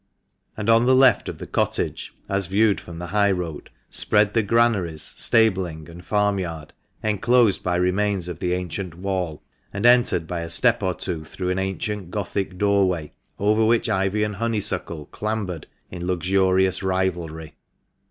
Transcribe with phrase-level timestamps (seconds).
[0.57, 4.41] And on the left of the cottage (as viewed from the high road) spread the
[4.41, 10.49] granaries, stabling, and farmyard, enclosed by remains of the ancient wall, and entered by a
[10.49, 16.07] step or two through an ancient Gothic doorway, over which ivy and honeysuckle clambered in
[16.07, 17.53] luxurious rivalry.